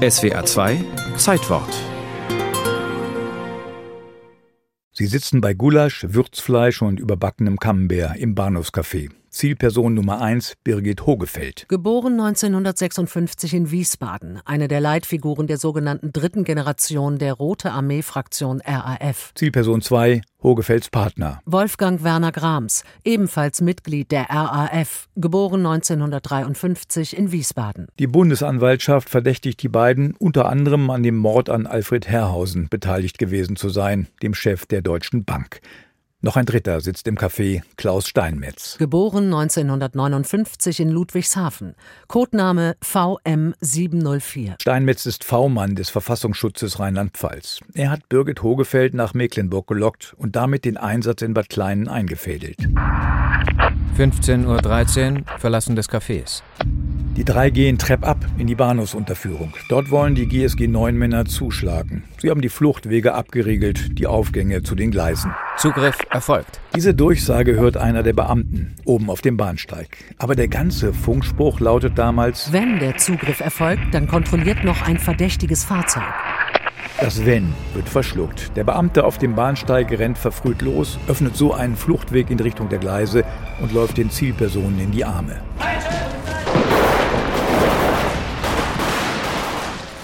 [0.00, 0.82] SWA 2
[1.18, 1.68] Zeitwort.
[4.92, 9.10] Sie sitzen bei Gulasch, Würzfleisch und überbackenem Camembert im Bahnhofscafé.
[9.30, 11.66] Zielperson Nummer 1 Birgit Hogefeld.
[11.68, 19.30] Geboren 1956 in Wiesbaden, eine der Leitfiguren der sogenannten dritten Generation der Rote Armee-Fraktion RAF.
[19.36, 21.40] Zielperson 2 Hogefelds Partner.
[21.46, 27.86] Wolfgang Werner Grams, ebenfalls Mitglied der RAF, geboren 1953 in Wiesbaden.
[28.00, 33.54] Die Bundesanwaltschaft verdächtigt die beiden unter anderem an dem Mord an Alfred Herrhausen beteiligt gewesen
[33.54, 35.60] zu sein, dem Chef der Deutschen Bank.
[36.22, 38.76] Noch ein dritter sitzt im Café, Klaus Steinmetz.
[38.76, 41.74] Geboren 1959 in Ludwigshafen.
[42.08, 44.60] Codename VM704.
[44.60, 47.60] Steinmetz ist V-Mann des Verfassungsschutzes Rheinland-Pfalz.
[47.72, 52.58] Er hat Birgit Hogefeld nach Mecklenburg gelockt und damit den Einsatz in Bad Kleinen eingefädelt.
[53.96, 56.42] 15.13 Uhr, Verlassen des Cafés.
[57.16, 59.52] Die drei gehen Trepp ab in die Bahnhofsunterführung.
[59.68, 62.04] Dort wollen die GSG 9 Männer zuschlagen.
[62.18, 65.34] Sie haben die Fluchtwege abgeriegelt, die Aufgänge zu den Gleisen.
[65.56, 66.60] Zugriff erfolgt.
[66.74, 69.88] Diese Durchsage hört einer der Beamten oben auf dem Bahnsteig.
[70.18, 75.64] Aber der ganze Funkspruch lautet damals: Wenn der Zugriff erfolgt, dann kontrolliert noch ein verdächtiges
[75.64, 76.04] Fahrzeug.
[77.00, 78.56] Das Wenn wird verschluckt.
[78.56, 82.78] Der Beamte auf dem Bahnsteig rennt verfrüht los, öffnet so einen Fluchtweg in Richtung der
[82.78, 83.24] Gleise
[83.60, 85.40] und läuft den Zielpersonen in die Arme.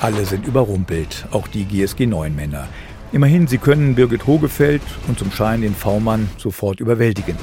[0.00, 2.68] Alle sind überrumpelt, auch die GSG 9 Männer.
[3.12, 7.36] Immerhin, sie können Birgit Hogefeld und zum Schein den V-Mann sofort überwältigen.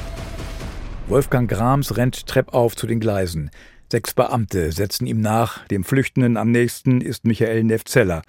[1.08, 3.50] Wolfgang Grams rennt treppauf zu den Gleisen.
[3.92, 5.68] Sechs Beamte setzen ihm nach.
[5.68, 8.22] Dem Flüchtenden am nächsten ist Michael Nefzeller.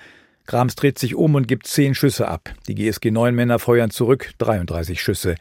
[0.46, 2.52] Grams dreht sich um und gibt zehn Schüsse ab.
[2.66, 5.36] Die GSG 9 Männer feuern zurück, 33 Schüsse.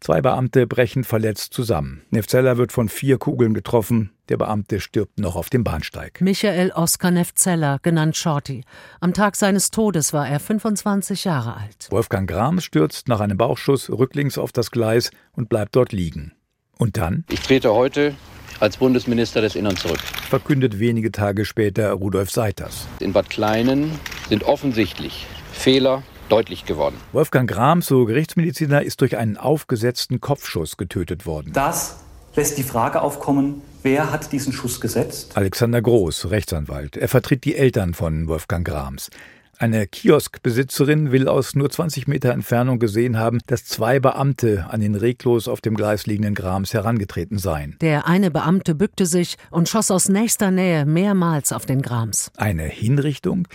[0.00, 2.02] Zwei Beamte brechen verletzt zusammen.
[2.10, 4.12] Nefzeller wird von vier Kugeln getroffen.
[4.28, 6.20] Der Beamte stirbt noch auf dem Bahnsteig.
[6.20, 8.62] Michael Oskar Nefzeller, genannt Shorty.
[9.00, 11.88] Am Tag seines Todes war er 25 Jahre alt.
[11.90, 16.32] Wolfgang Grams stürzt nach einem Bauchschuss rücklings auf das Gleis und bleibt dort liegen.
[16.78, 17.24] Und dann?
[17.30, 18.14] Ich trete heute
[18.60, 20.00] als Bundesminister des Innern zurück.
[20.00, 22.86] Verkündet wenige Tage später Rudolf Seiters.
[23.00, 26.96] In Bad Kleinen sind offensichtlich Fehler deutlich geworden.
[27.12, 31.52] Wolfgang Grams, so Gerichtsmediziner, ist durch einen aufgesetzten Kopfschuss getötet worden.
[31.52, 31.96] Das
[32.34, 35.36] lässt die Frage aufkommen, wer hat diesen Schuss gesetzt?
[35.36, 36.96] Alexander Groß, Rechtsanwalt.
[36.96, 39.10] Er vertritt die Eltern von Wolfgang Grams.
[39.58, 44.94] Eine Kioskbesitzerin will aus nur 20 Meter Entfernung gesehen haben, dass zwei Beamte an den
[44.94, 47.76] reglos auf dem Gleis liegenden Grams herangetreten seien.
[47.80, 52.30] Der eine Beamte bückte sich und schoss aus nächster Nähe mehrmals auf den Grams.
[52.36, 53.48] Eine Hinrichtung?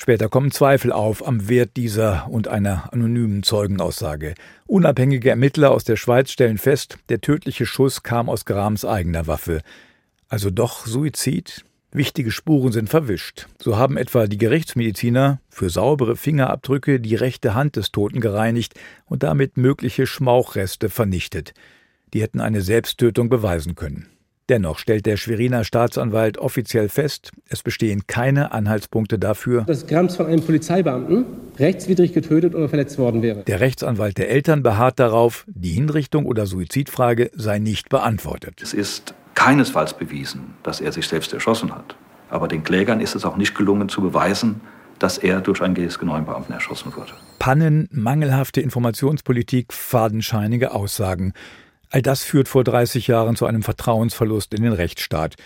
[0.00, 4.34] Später kommen Zweifel auf am Wert dieser und einer anonymen Zeugenaussage.
[4.64, 9.60] Unabhängige Ermittler aus der Schweiz stellen fest, der tödliche Schuss kam aus Grams eigener Waffe.
[10.28, 11.64] Also doch Suizid?
[11.90, 13.48] Wichtige Spuren sind verwischt.
[13.60, 18.74] So haben etwa die Gerichtsmediziner für saubere Fingerabdrücke die rechte Hand des Toten gereinigt
[19.06, 21.54] und damit mögliche Schmauchreste vernichtet.
[22.14, 24.06] Die hätten eine Selbsttötung beweisen können.
[24.48, 30.24] Dennoch stellt der Schweriner Staatsanwalt offiziell fest, es bestehen keine Anhaltspunkte dafür, dass Grams von
[30.26, 31.26] einem Polizeibeamten
[31.58, 33.42] rechtswidrig getötet oder verletzt worden wäre.
[33.44, 38.60] Der Rechtsanwalt der Eltern beharrt darauf, die Hinrichtung oder Suizidfrage sei nicht beantwortet.
[38.62, 41.96] Es ist keinesfalls bewiesen, dass er sich selbst erschossen hat.
[42.30, 44.62] Aber den Klägern ist es auch nicht gelungen zu beweisen,
[44.98, 47.12] dass er durch einen GSG 9-Beamten erschossen wurde.
[47.38, 51.34] Pannen, mangelhafte Informationspolitik, fadenscheinige Aussagen.
[51.90, 55.36] All das führt vor 30 Jahren zu einem Vertrauensverlust in den Rechtsstaat.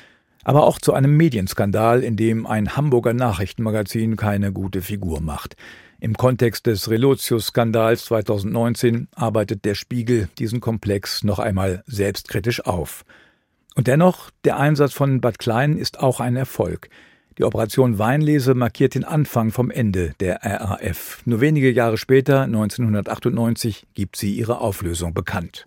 [0.44, 5.56] Aber auch zu einem Medienskandal, in dem ein Hamburger Nachrichtenmagazin keine gute Figur macht.
[6.00, 13.04] Im Kontext des Relotius-Skandals 2019 arbeitet der Spiegel diesen Komplex noch einmal selbstkritisch auf.
[13.76, 16.88] Und dennoch, der Einsatz von Bad Klein ist auch ein Erfolg.
[17.38, 21.22] Die Operation Weinlese markiert den Anfang vom Ende der RAF.
[21.24, 25.60] Nur wenige Jahre später, 1998, gibt sie ihre Auflösung bekannt.